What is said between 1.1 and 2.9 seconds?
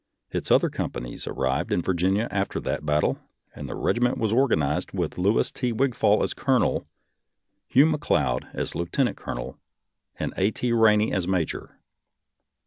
arrived in Virginia after that